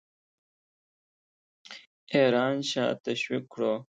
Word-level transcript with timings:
ایران 2.13 2.55
شاه 2.69 2.93
تشویق 3.05 3.43
کړو. 3.53 3.73